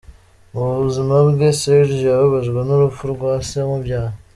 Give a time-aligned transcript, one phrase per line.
[0.53, 4.13] Mu buzima bwe, Serge yababajwe n’urupfu rwa se umubyara.